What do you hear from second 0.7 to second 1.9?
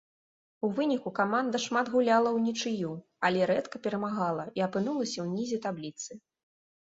выніку каманда шмат